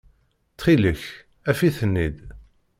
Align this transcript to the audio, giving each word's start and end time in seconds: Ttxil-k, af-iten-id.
Ttxil-k, 0.51 1.03
af-iten-id. 1.49 2.17